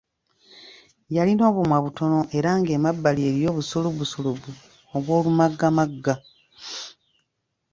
Yalina 1.15 1.43
obumwa 1.51 1.77
butonotono 1.85 2.19
era 2.37 2.49
ng’emabbali 2.59 3.21
eriyo 3.29 3.47
obusulubusulubu 3.51 4.49
obw’olumaggamagga. 4.95 6.15